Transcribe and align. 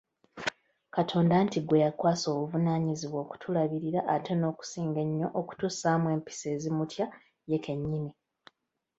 Katonda 0.95 1.33
anti 1.41 1.59
gwe 1.61 1.83
yakwasa 1.85 2.25
obuvunaanyizibwa 2.35 3.19
okutulabirira 3.25 4.01
ate 4.13 4.33
n'okusinga 4.37 4.99
ennyo 5.05 5.27
okutussaamu 5.39 6.07
empisa 6.15 6.45
ezimutya 6.55 7.05
ye 7.49 7.57
kennyini. 7.65 8.11